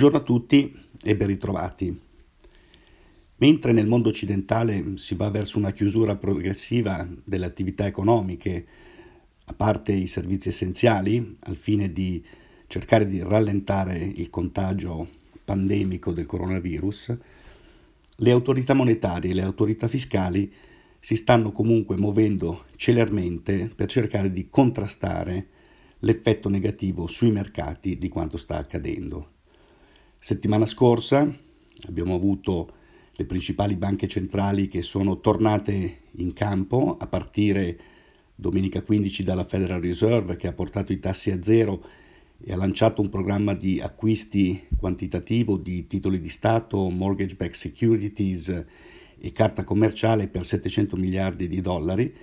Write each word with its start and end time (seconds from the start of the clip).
Buongiorno 0.00 0.24
a 0.24 0.26
tutti 0.26 0.74
e 1.04 1.14
ben 1.14 1.26
ritrovati. 1.26 2.00
Mentre 3.36 3.72
nel 3.72 3.86
mondo 3.86 4.08
occidentale 4.08 4.96
si 4.96 5.14
va 5.14 5.28
verso 5.28 5.58
una 5.58 5.72
chiusura 5.72 6.16
progressiva 6.16 7.06
delle 7.22 7.44
attività 7.44 7.84
economiche, 7.84 8.66
a 9.44 9.52
parte 9.52 9.92
i 9.92 10.06
servizi 10.06 10.48
essenziali, 10.48 11.36
al 11.40 11.56
fine 11.56 11.92
di 11.92 12.24
cercare 12.66 13.04
di 13.04 13.20
rallentare 13.20 13.98
il 13.98 14.30
contagio 14.30 15.06
pandemico 15.44 16.12
del 16.12 16.24
coronavirus, 16.24 17.18
le 18.16 18.30
autorità 18.30 18.72
monetarie 18.72 19.32
e 19.32 19.34
le 19.34 19.42
autorità 19.42 19.86
fiscali 19.86 20.50
si 20.98 21.14
stanno 21.14 21.52
comunque 21.52 21.98
muovendo 21.98 22.64
celermente 22.76 23.70
per 23.76 23.90
cercare 23.90 24.32
di 24.32 24.48
contrastare 24.48 25.48
l'effetto 25.98 26.48
negativo 26.48 27.06
sui 27.06 27.32
mercati 27.32 27.98
di 27.98 28.08
quanto 28.08 28.38
sta 28.38 28.56
accadendo. 28.56 29.32
Settimana 30.22 30.66
scorsa 30.66 31.34
abbiamo 31.88 32.14
avuto 32.14 32.74
le 33.12 33.24
principali 33.24 33.74
banche 33.74 34.06
centrali 34.06 34.68
che 34.68 34.82
sono 34.82 35.18
tornate 35.18 36.00
in 36.16 36.34
campo 36.34 36.98
a 37.00 37.06
partire 37.06 37.80
domenica 38.34 38.82
15 38.82 39.24
dalla 39.24 39.46
Federal 39.46 39.80
Reserve 39.80 40.36
che 40.36 40.46
ha 40.46 40.52
portato 40.52 40.92
i 40.92 40.98
tassi 40.98 41.30
a 41.30 41.42
zero 41.42 41.82
e 42.38 42.52
ha 42.52 42.56
lanciato 42.56 43.00
un 43.00 43.08
programma 43.08 43.54
di 43.54 43.80
acquisti 43.80 44.66
quantitativo 44.76 45.56
di 45.56 45.86
titoli 45.86 46.20
di 46.20 46.28
Stato, 46.28 46.90
mortgage 46.90 47.36
backed 47.36 47.54
securities 47.54 48.64
e 49.18 49.32
carta 49.32 49.64
commerciale 49.64 50.28
per 50.28 50.44
700 50.44 50.96
miliardi 50.96 51.48
di 51.48 51.62
dollari, 51.62 52.14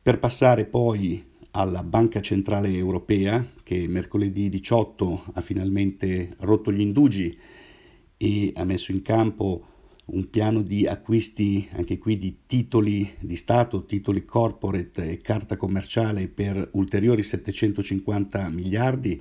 per 0.00 0.20
passare 0.20 0.64
poi 0.64 1.24
alla 1.56 1.82
Banca 1.82 2.20
Centrale 2.20 2.72
Europea 2.72 3.44
che 3.62 3.86
mercoledì 3.88 4.48
18 4.48 5.24
ha 5.34 5.40
finalmente 5.40 6.30
rotto 6.38 6.72
gli 6.72 6.80
indugi 6.80 7.36
e 8.16 8.52
ha 8.54 8.64
messo 8.64 8.90
in 8.90 9.02
campo 9.02 9.66
un 10.06 10.28
piano 10.30 10.62
di 10.62 10.86
acquisti 10.86 11.66
anche 11.72 11.98
qui 11.98 12.18
di 12.18 12.38
titoli 12.46 13.08
di 13.20 13.36
Stato, 13.36 13.84
titoli 13.84 14.24
corporate 14.24 15.10
e 15.10 15.20
carta 15.20 15.56
commerciale 15.56 16.28
per 16.28 16.70
ulteriori 16.72 17.22
750 17.22 18.48
miliardi, 18.50 19.20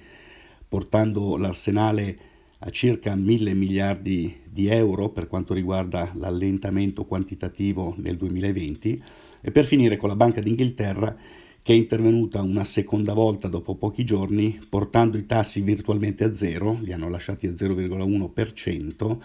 portando 0.68 1.38
l'arsenale 1.38 2.18
a 2.60 2.70
circa 2.70 3.16
1000 3.16 3.54
miliardi 3.54 4.40
di 4.50 4.68
euro 4.68 5.10
per 5.10 5.28
quanto 5.28 5.54
riguarda 5.54 6.12
l'allentamento 6.16 7.06
quantitativo 7.06 7.94
nel 7.98 8.18
2020 8.18 9.04
e 9.40 9.52
per 9.52 9.66
finire 9.66 9.98
con 9.98 10.10
la 10.10 10.16
Banca 10.16 10.42
d'Inghilterra 10.42 11.16
che 11.64 11.72
è 11.72 11.76
intervenuta 11.78 12.42
una 12.42 12.66
seconda 12.66 13.14
volta 13.14 13.48
dopo 13.48 13.76
pochi 13.76 14.04
giorni 14.04 14.60
portando 14.68 15.18
i 15.18 15.26
tassi 15.26 15.62
virtualmente 15.62 16.26
a 16.26 16.34
zero, 16.34 16.78
li 16.82 16.92
hanno 16.92 17.08
lasciati 17.08 17.48
a 17.48 17.52
0,1% 17.52 19.18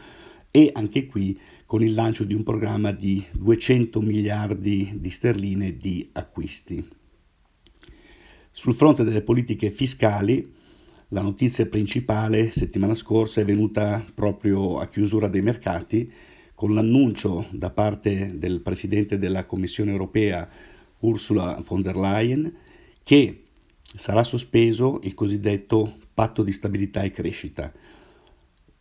e 0.53 0.71
anche 0.73 1.07
qui 1.07 1.39
con 1.67 1.83
il 1.83 1.95
lancio 1.95 2.23
di 2.23 2.35
un 2.35 2.45
programma 2.45 2.93
di 2.93 3.23
200 3.33 4.01
miliardi 4.01 4.93
di 4.95 5.11
sterline 5.11 5.77
di 5.77 6.09
acquisti. 6.13 6.89
Sul 8.53 8.75
fronte 8.75 9.03
delle 9.03 9.23
politiche 9.23 9.73
fiscali, 9.73 10.55
la 11.09 11.21
notizia 11.21 11.67
principale 11.67 12.53
settimana 12.53 12.95
scorsa 12.95 13.41
è 13.41 13.45
venuta 13.45 14.05
proprio 14.15 14.79
a 14.79 14.87
chiusura 14.87 15.27
dei 15.27 15.43
mercati 15.43 16.11
con 16.55 16.73
l'annuncio 16.73 17.47
da 17.51 17.71
parte 17.71 18.39
del 18.39 18.61
Presidente 18.61 19.19
della 19.19 19.45
Commissione 19.45 19.91
europea 19.91 20.49
Ursula 21.01 21.63
von 21.67 21.83
der 21.83 21.97
Leyen 21.97 22.55
che 23.03 23.45
sarà 23.83 24.25
sospeso 24.25 25.01
il 25.03 25.15
cosiddetto 25.15 25.97
patto 26.13 26.43
di 26.43 26.53
stabilità 26.53 27.03
e 27.03 27.11
crescita, 27.11 27.73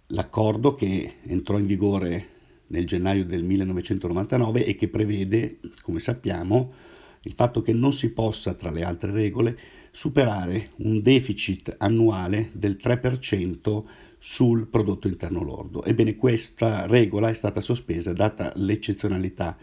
l'accordo 0.08 0.74
che 0.74 1.18
entrò 1.24 1.58
in 1.58 1.66
vigore 1.66 2.36
nel 2.68 2.86
gennaio 2.86 3.26
del 3.26 3.44
1999 3.44 4.66
e 4.66 4.76
che 4.76 4.88
prevede, 4.88 5.60
come 5.82 6.00
sappiamo, 6.00 6.74
il 7.22 7.34
fatto 7.34 7.62
che 7.62 7.74
non 7.74 7.94
si 7.94 8.10
possa, 8.12 8.54
tra 8.54 8.72
le 8.72 8.84
altre 8.84 9.12
regole, 9.12 9.58
superare 9.92 10.72
un 10.78 11.02
deficit 11.02 11.76
annuale 11.78 12.50
del 12.54 12.78
3% 12.82 13.84
sul 14.18 14.68
prodotto 14.68 15.08
interno 15.08 15.44
lordo. 15.44 15.84
Ebbene, 15.84 16.16
questa 16.16 16.86
regola 16.88 17.30
è 17.30 17.34
stata 17.34 17.62
sospesa 17.62 18.14
data 18.14 18.52
l'eccezionalità 18.56 19.58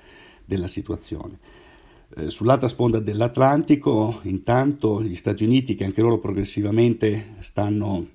della 0.44 0.68
situazione. 0.68 1.38
Eh, 2.16 2.30
sull'altra 2.30 2.68
sponda 2.68 3.00
dell'Atlantico, 3.00 4.20
intanto, 4.22 5.02
gli 5.02 5.16
Stati 5.16 5.42
Uniti, 5.42 5.74
che 5.74 5.84
anche 5.84 6.00
loro 6.00 6.18
progressivamente 6.18 7.34
stanno 7.40 8.06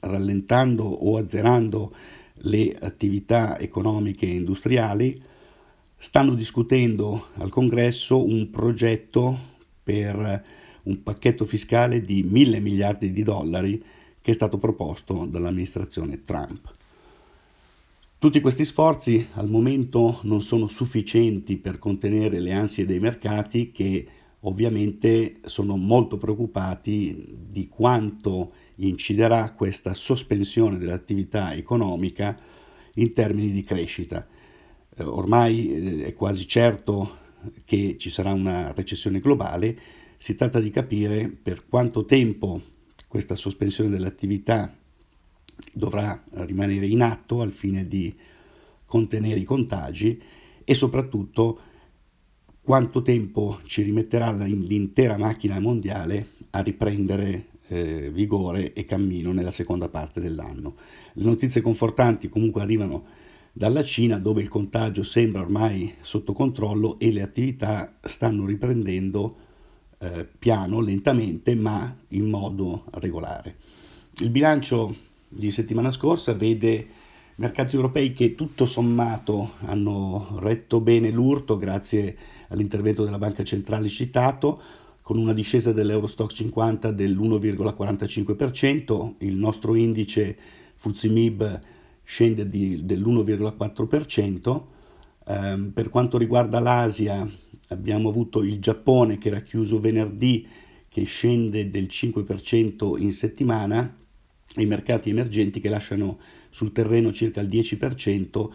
rallentando 0.00 0.82
o 0.82 1.16
azzerando 1.16 1.94
le 2.38 2.76
attività 2.80 3.58
economiche 3.60 4.26
e 4.26 4.34
industriali, 4.34 5.16
stanno 5.96 6.34
discutendo 6.34 7.28
al 7.34 7.50
Congresso 7.50 8.24
un 8.24 8.50
progetto 8.50 9.38
per 9.82 10.42
un 10.84 11.02
pacchetto 11.02 11.44
fiscale 11.44 12.00
di 12.00 12.24
mille 12.24 12.58
miliardi 12.58 13.12
di 13.12 13.22
dollari 13.22 13.82
che 14.20 14.30
è 14.32 14.34
stato 14.34 14.58
proposto 14.58 15.24
dall'amministrazione 15.24 16.24
Trump. 16.24 16.74
Tutti 18.24 18.40
questi 18.40 18.64
sforzi 18.64 19.28
al 19.34 19.50
momento 19.50 20.20
non 20.22 20.40
sono 20.40 20.66
sufficienti 20.68 21.58
per 21.58 21.78
contenere 21.78 22.40
le 22.40 22.54
ansie 22.54 22.86
dei 22.86 22.98
mercati 22.98 23.70
che 23.70 24.06
ovviamente 24.40 25.40
sono 25.44 25.76
molto 25.76 26.16
preoccupati 26.16 27.36
di 27.50 27.68
quanto 27.68 28.52
inciderà 28.76 29.52
questa 29.52 29.92
sospensione 29.92 30.78
dell'attività 30.78 31.52
economica 31.52 32.34
in 32.94 33.12
termini 33.12 33.50
di 33.50 33.62
crescita. 33.62 34.26
Eh, 34.96 35.02
ormai 35.04 35.74
eh, 35.74 36.04
è 36.06 36.14
quasi 36.14 36.46
certo 36.46 37.18
che 37.66 37.96
ci 37.98 38.08
sarà 38.08 38.32
una 38.32 38.72
recessione 38.72 39.18
globale, 39.18 39.78
si 40.16 40.34
tratta 40.34 40.60
di 40.60 40.70
capire 40.70 41.28
per 41.28 41.68
quanto 41.68 42.06
tempo 42.06 42.58
questa 43.06 43.34
sospensione 43.34 43.90
dell'attività 43.90 44.74
dovrà 45.72 46.22
rimanere 46.30 46.86
in 46.86 47.02
atto 47.02 47.40
al 47.40 47.50
fine 47.50 47.86
di 47.86 48.14
contenere 48.86 49.38
i 49.38 49.44
contagi 49.44 50.20
e 50.64 50.74
soprattutto 50.74 51.60
quanto 52.62 53.02
tempo 53.02 53.60
ci 53.64 53.82
rimetterà 53.82 54.32
l'intera 54.32 55.18
macchina 55.18 55.60
mondiale 55.60 56.26
a 56.50 56.60
riprendere 56.60 57.48
eh, 57.68 58.10
vigore 58.10 58.72
e 58.72 58.84
cammino 58.84 59.32
nella 59.32 59.50
seconda 59.50 59.88
parte 59.88 60.20
dell'anno. 60.20 60.74
Le 61.12 61.24
notizie 61.24 61.60
confortanti 61.60 62.28
comunque 62.28 62.62
arrivano 62.62 63.04
dalla 63.52 63.84
Cina 63.84 64.18
dove 64.18 64.40
il 64.40 64.48
contagio 64.48 65.02
sembra 65.02 65.42
ormai 65.42 65.94
sotto 66.00 66.32
controllo 66.32 66.98
e 66.98 67.12
le 67.12 67.22
attività 67.22 67.98
stanno 68.02 68.46
riprendendo 68.46 69.36
eh, 69.98 70.26
piano, 70.38 70.80
lentamente, 70.80 71.54
ma 71.54 71.96
in 72.08 72.28
modo 72.28 72.84
regolare. 72.92 73.56
Il 74.18 74.30
bilancio 74.30 74.94
di 75.34 75.50
settimana 75.50 75.90
scorsa 75.90 76.34
vede 76.34 76.86
mercati 77.36 77.74
europei 77.74 78.12
che 78.12 78.34
tutto 78.34 78.64
sommato 78.64 79.54
hanno 79.60 80.38
retto 80.38 80.80
bene 80.80 81.10
l'urto 81.10 81.56
grazie 81.56 82.16
all'intervento 82.48 83.04
della 83.04 83.18
banca 83.18 83.42
centrale 83.42 83.88
citato, 83.88 84.60
con 85.02 85.18
una 85.18 85.32
discesa 85.32 85.72
dell'Eurostock 85.72 86.32
50 86.32 86.92
dell'1,45%, 86.92 89.14
il 89.18 89.36
nostro 89.36 89.74
indice 89.74 90.36
FTSE 90.74 91.60
scende 92.04 92.48
di, 92.48 92.84
dell'1,4%, 92.84 94.62
eh, 95.26 95.70
per 95.72 95.88
quanto 95.90 96.16
riguarda 96.16 96.60
l'Asia 96.60 97.28
abbiamo 97.68 98.08
avuto 98.08 98.42
il 98.42 98.60
Giappone 98.60 99.18
che 99.18 99.28
era 99.28 99.40
chiuso 99.40 99.80
venerdì 99.80 100.46
che 100.88 101.04
scende 101.04 101.70
del 101.70 101.84
5% 101.84 103.00
in 103.00 103.12
settimana, 103.12 104.03
i 104.56 104.66
mercati 104.66 105.10
emergenti 105.10 105.60
che 105.60 105.68
lasciano 105.68 106.18
sul 106.50 106.72
terreno 106.72 107.12
circa 107.12 107.40
il 107.40 107.48
10% 107.48 108.48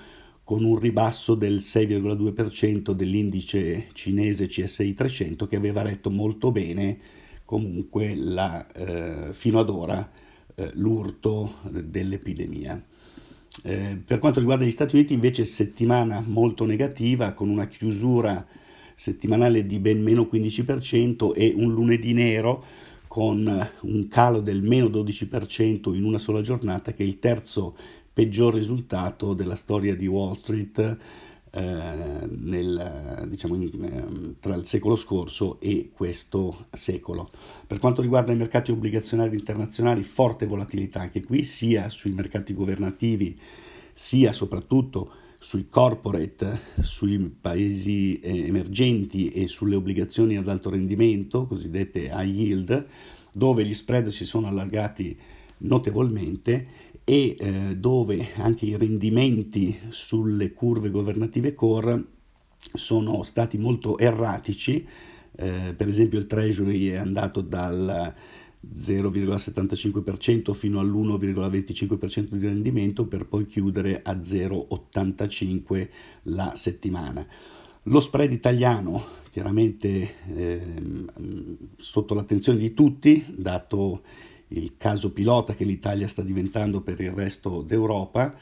con 0.44 0.64
un 0.64 0.80
ribasso 0.80 1.36
del 1.36 1.58
6,2% 1.58 2.92
dell'indice 2.92 3.88
cinese 3.94 4.48
CSI 4.48 4.94
300 4.94 5.48
che 5.48 5.56
aveva 5.56 5.82
retto 5.82 6.10
molto 6.10 6.52
bene 6.52 6.98
comunque 7.46 8.16
la, 8.16 8.66
eh, 8.72 9.34
fino 9.34 9.60
ad 9.60 9.70
ora 9.70 10.10
eh, 10.56 10.72
l'urto 10.74 11.56
dell'epidemia. 11.70 12.84
Eh, 13.64 13.98
per 14.06 14.20
quanto 14.20 14.40
riguarda 14.40 14.66
gli 14.66 14.72
Stati 14.72 14.96
Uniti 14.96 15.14
invece 15.14 15.46
settimana 15.46 16.24
molto 16.26 16.66
negativa 16.66 17.34
con 17.34 17.50
una 17.50 17.68
chiusura 17.68 18.46
settimanale 18.96 19.66
di 19.66 19.80
ben 19.80 20.02
meno 20.02 20.30
15% 20.32 21.34
e 21.36 21.54
un 21.56 21.72
lunedì 21.72 22.14
nero 22.14 22.64
con 23.10 23.70
un 23.82 24.08
calo 24.08 24.40
del 24.40 24.62
meno 24.62 24.88
12% 24.88 25.96
in 25.96 26.04
una 26.04 26.20
sola 26.20 26.42
giornata 26.42 26.94
che 26.94 27.04
è 27.04 27.08
il 27.08 27.18
terzo 27.18 27.76
peggior 28.14 28.54
risultato 28.54 29.34
della 29.34 29.56
storia 29.56 29.96
di 29.96 30.06
Wall 30.06 30.36
Street 30.36 30.98
eh, 31.50 32.28
nel, 32.30 33.26
diciamo, 33.28 33.56
in, 33.56 33.84
eh, 33.84 34.36
tra 34.40 34.54
il 34.54 34.68
secolo 34.68 34.96
scorso 34.96 35.60
e 35.60 35.90
questo 35.92 36.68
secolo. 36.72 37.28
Per 37.66 37.80
quanto 37.80 38.04
riguarda 38.04 38.32
i 38.32 38.36
mercati 38.36 38.70
obbligazionari 38.70 39.36
internazionali, 39.36 40.04
forte 40.04 40.46
volatilità 40.46 41.00
anche 41.00 41.24
qui, 41.24 41.44
sia 41.46 41.90
sui 41.90 42.12
mercati 42.12 42.54
governativi, 42.54 43.36
sia 43.92 44.34
soprattutto 44.34 45.12
sui 45.42 45.66
corporate, 45.68 46.60
sui 46.82 47.18
paesi 47.18 48.20
eh, 48.20 48.46
emergenti 48.46 49.30
e 49.30 49.48
sulle 49.48 49.76
obbligazioni 49.76 50.36
ad 50.36 50.50
alto 50.50 50.70
rendimento, 50.70 51.48
cosiddette 51.48 52.12
high 52.14 52.36
yield, 52.36 52.88
dove 53.32 53.66
gli 53.66 53.74
spread 53.74 54.10
si 54.10 54.26
sono 54.26 54.48
allargati 54.48 55.18
notevolmente 55.60 56.68
e 57.06 57.36
eh, 57.40 57.76
dove 57.78 58.34
anche 58.36 58.66
i 58.66 58.78
rendimenti 58.78 59.80
sulle 59.88 60.52
curve 60.52 60.90
governative 60.90 61.54
core 61.54 62.04
sono 62.74 63.24
stati 63.24 63.58
molto 63.58 63.98
erratici, 63.98 64.86
eh, 65.36 65.74
per 65.76 65.88
esempio 65.88 66.20
il 66.20 66.28
Treasury 66.28 66.90
è 66.90 66.98
andato 66.98 67.40
dal 67.40 68.14
0,75% 68.68 70.54
fino 70.54 70.80
all'1,25% 70.80 72.36
di 72.36 72.46
rendimento 72.46 73.06
per 73.06 73.26
poi 73.26 73.46
chiudere 73.46 74.02
a 74.04 74.14
0,85% 74.16 75.88
la 76.24 76.54
settimana. 76.56 77.26
Lo 77.84 78.00
spread 78.02 78.32
italiano, 78.32 79.04
chiaramente 79.32 80.16
eh, 80.36 80.62
sotto 81.78 82.14
l'attenzione 82.14 82.60
di 82.60 82.74
tutti, 82.74 83.24
dato 83.36 84.02
il 84.50 84.76
caso 84.78 85.12
pilota 85.12 85.56
che 85.56 85.64
l'Italia 85.64 86.08
sta 86.08 86.22
diventando 86.22 86.82
per 86.82 87.00
il 87.00 87.12
resto 87.12 87.62
d'Europa. 87.62 88.36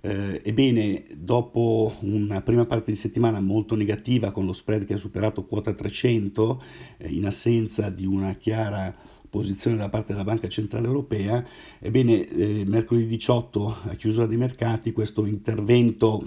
Eh, 0.00 0.40
ebbene, 0.44 1.04
dopo 1.16 1.94
una 2.00 2.40
prima 2.42 2.64
parte 2.64 2.92
di 2.92 2.96
settimana 2.96 3.40
molto 3.40 3.74
negativa 3.74 4.30
con 4.30 4.46
lo 4.46 4.52
spread 4.52 4.84
che 4.84 4.94
ha 4.94 4.98
superato 4.98 5.44
quota 5.44 5.72
300, 5.72 6.62
eh, 6.98 7.08
in 7.08 7.26
assenza 7.26 7.90
di 7.90 8.06
una 8.06 8.34
chiara 8.34 8.94
posizione 9.36 9.76
da 9.76 9.90
parte 9.90 10.12
della 10.12 10.24
Banca 10.24 10.48
Centrale 10.48 10.86
Europea, 10.86 11.44
ebbene, 11.78 12.26
eh, 12.26 12.64
mercoledì 12.64 13.06
18 13.06 13.76
a 13.84 13.94
chiusura 13.94 14.24
dei 14.24 14.38
mercati 14.38 14.92
questo 14.92 15.26
intervento 15.26 16.26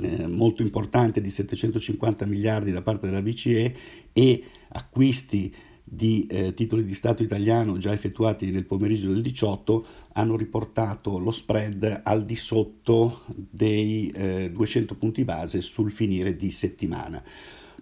eh, 0.00 0.28
molto 0.28 0.62
importante 0.62 1.20
di 1.20 1.28
750 1.28 2.24
miliardi 2.26 2.70
da 2.70 2.82
parte 2.82 3.06
della 3.06 3.20
BCE 3.20 3.74
e 4.12 4.44
acquisti 4.68 5.52
di 5.82 6.28
eh, 6.30 6.54
titoli 6.54 6.84
di 6.84 6.94
Stato 6.94 7.24
italiano 7.24 7.76
già 7.78 7.92
effettuati 7.92 8.52
nel 8.52 8.64
pomeriggio 8.64 9.08
del 9.08 9.22
18 9.22 9.86
hanno 10.12 10.36
riportato 10.36 11.18
lo 11.18 11.32
spread 11.32 12.02
al 12.04 12.24
di 12.24 12.36
sotto 12.36 13.22
dei 13.34 14.08
eh, 14.14 14.52
200 14.52 14.94
punti 14.94 15.24
base 15.24 15.60
sul 15.60 15.90
finire 15.90 16.36
di 16.36 16.52
settimana. 16.52 17.20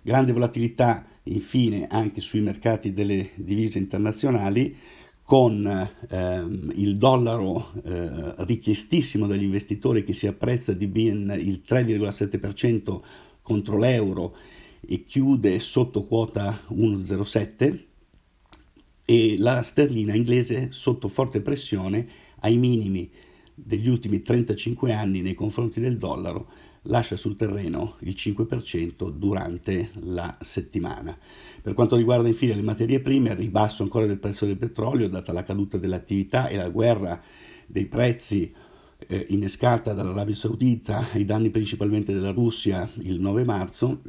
Grande 0.01 0.33
volatilità 0.33 1.05
infine 1.35 1.87
anche 1.89 2.21
sui 2.21 2.41
mercati 2.41 2.93
delle 2.93 3.31
divise 3.35 3.79
internazionali 3.79 4.77
con 5.23 5.91
ehm, 6.09 6.73
il 6.77 6.97
dollaro 6.97 7.73
eh, 7.85 8.35
richiestissimo 8.45 9.27
dagli 9.27 9.43
investitori 9.43 10.03
che 10.03 10.15
si 10.15 10.27
apprezza 10.27 10.73
di 10.73 10.87
ben 10.87 11.35
il 11.39 11.63
3,7% 11.67 13.01
contro 13.43 13.77
l'euro 13.77 14.35
e 14.81 15.05
chiude 15.05 15.59
sotto 15.59 16.05
quota 16.05 16.59
1,07 16.71 17.79
e 19.05 19.37
la 19.39 19.63
sterlina 19.63 20.15
inglese 20.15 20.69
sotto 20.71 21.09
forte 21.09 21.41
pressione 21.41 22.07
ai 22.41 22.57
minimi 22.57 23.11
degli 23.55 23.89
ultimi 23.89 24.23
35 24.23 24.93
anni 24.93 25.21
nei 25.21 25.35
confronti 25.35 25.81
del 25.81 25.99
dollaro 25.99 26.49
lascia 26.89 27.17
sul 27.17 27.37
terreno 27.37 27.97
il 28.01 28.15
5% 28.17 29.11
durante 29.11 29.91
la 30.03 30.37
settimana. 30.41 31.17
Per 31.61 31.75
quanto 31.75 31.97
riguarda 31.97 32.29
infine 32.29 32.55
le 32.55 32.63
materie 32.63 33.01
prime, 33.01 33.31
il 33.31 33.37
ribasso 33.37 33.83
ancora 33.83 34.07
del 34.07 34.19
prezzo 34.19 34.47
del 34.47 34.57
petrolio, 34.57 35.09
data 35.09 35.33
la 35.33 35.43
caduta 35.43 35.77
dell'attività 35.79 36.49
e 36.49 36.57
la 36.57 36.69
guerra 36.69 37.21
dei 37.67 37.87
prezzi 37.87 38.53
eh, 39.07 39.27
innescata 39.29 39.93
dall'Arabia 39.93 40.35
Saudita 40.35 41.09
ai 41.13 41.25
danni 41.25 41.51
principalmente 41.51 42.13
della 42.13 42.33
Russia 42.33 42.89
il 43.01 43.21
9 43.21 43.45
marzo, 43.45 44.03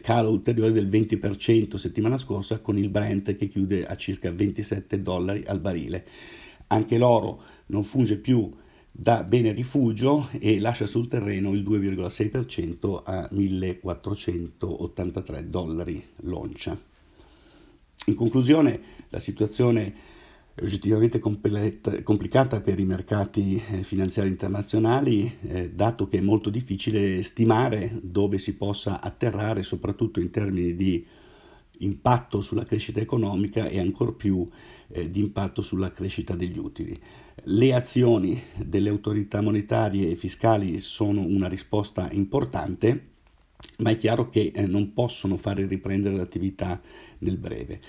calo 0.00 0.30
ulteriore 0.30 0.72
del 0.72 0.88
20% 0.88 1.74
settimana 1.74 2.16
scorsa 2.16 2.60
con 2.60 2.78
il 2.78 2.88
Brent 2.88 3.36
che 3.36 3.48
chiude 3.48 3.84
a 3.84 3.96
circa 3.96 4.32
27 4.32 5.02
dollari 5.02 5.44
al 5.46 5.60
barile. 5.60 6.06
Anche 6.68 6.96
l'oro 6.96 7.42
non 7.66 7.82
funge 7.82 8.16
più 8.16 8.50
da 8.96 9.24
bene 9.24 9.50
rifugio 9.50 10.28
e 10.38 10.60
lascia 10.60 10.86
sul 10.86 11.08
terreno 11.08 11.52
il 11.52 11.64
2,6% 11.64 13.02
a 13.04 13.28
1483 13.28 15.50
dollari 15.50 16.00
l'oncia. 16.18 16.80
In 18.06 18.14
conclusione, 18.14 18.80
la 19.08 19.18
situazione 19.18 19.94
è 20.54 20.62
oggettivamente 20.62 21.18
complicata 21.18 22.60
per 22.60 22.78
i 22.78 22.84
mercati 22.84 23.60
eh, 23.68 23.82
finanziari 23.82 24.28
internazionali, 24.28 25.38
eh, 25.40 25.70
dato 25.70 26.06
che 26.06 26.18
è 26.18 26.20
molto 26.20 26.48
difficile 26.48 27.24
stimare 27.24 27.98
dove 28.00 28.38
si 28.38 28.54
possa 28.54 29.00
atterrare, 29.00 29.64
soprattutto 29.64 30.20
in 30.20 30.30
termini 30.30 30.76
di 30.76 31.04
impatto 31.78 32.40
sulla 32.40 32.62
crescita 32.62 33.00
economica 33.00 33.66
e 33.66 33.80
ancor 33.80 34.14
più 34.14 34.48
eh, 34.86 35.10
di 35.10 35.18
impatto 35.18 35.62
sulla 35.62 35.90
crescita 35.90 36.36
degli 36.36 36.58
utili. 36.58 36.96
Le 37.42 37.74
azioni 37.74 38.40
delle 38.56 38.88
autorità 38.88 39.40
monetarie 39.40 40.10
e 40.10 40.14
fiscali 40.14 40.78
sono 40.78 41.20
una 41.20 41.48
risposta 41.48 42.08
importante, 42.12 43.08
ma 43.78 43.90
è 43.90 43.96
chiaro 43.96 44.30
che 44.30 44.52
eh, 44.54 44.66
non 44.66 44.92
possono 44.92 45.36
fare 45.36 45.66
riprendere 45.66 46.16
l'attività 46.16 46.80
nel 47.18 47.36
breve. 47.36 47.80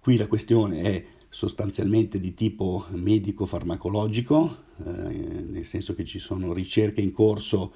Qui 0.00 0.16
la 0.16 0.26
questione 0.26 0.80
è 0.82 1.04
sostanzialmente 1.28 2.18
di 2.18 2.34
tipo 2.34 2.86
medico-farmacologico, 2.90 4.56
eh, 4.78 4.82
nel 4.82 5.64
senso 5.64 5.94
che 5.94 6.04
ci 6.04 6.18
sono 6.18 6.52
ricerche 6.52 7.00
in 7.00 7.12
corso 7.12 7.72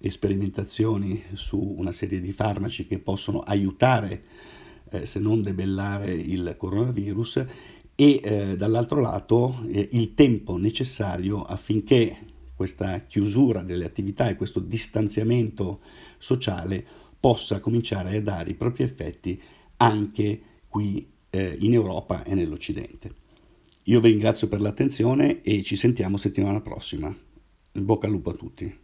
e 0.00 0.10
sperimentazioni 0.10 1.22
su 1.34 1.58
una 1.58 1.92
serie 1.92 2.20
di 2.20 2.32
farmaci 2.32 2.86
che 2.86 2.98
possono 2.98 3.40
aiutare, 3.40 4.22
eh, 4.90 5.04
se 5.04 5.18
non 5.18 5.42
debellare 5.42 6.14
il 6.14 6.54
coronavirus, 6.56 7.44
e 7.96 8.20
eh, 8.22 8.56
dall'altro 8.56 9.00
lato 9.00 9.60
eh, 9.68 9.88
il 9.92 10.14
tempo 10.14 10.56
necessario 10.56 11.42
affinché 11.42 12.18
questa 12.54 13.00
chiusura 13.00 13.62
delle 13.62 13.84
attività 13.84 14.28
e 14.28 14.36
questo 14.36 14.60
distanziamento 14.60 15.80
sociale 16.18 16.84
possa 17.18 17.60
cominciare 17.60 18.16
a 18.16 18.22
dare 18.22 18.50
i 18.50 18.54
propri 18.54 18.84
effetti 18.84 19.40
anche 19.76 20.40
qui 20.68 21.06
eh, 21.30 21.56
in 21.60 21.72
Europa 21.72 22.24
e 22.24 22.34
nell'Occidente. 22.34 23.22
Io 23.84 24.00
vi 24.00 24.08
ringrazio 24.08 24.48
per 24.48 24.60
l'attenzione 24.60 25.42
e 25.42 25.62
ci 25.62 25.76
sentiamo 25.76 26.16
settimana 26.16 26.60
prossima. 26.60 27.14
In 27.72 27.84
bocca 27.84 28.06
al 28.06 28.12
lupo 28.12 28.30
a 28.30 28.34
tutti. 28.34 28.83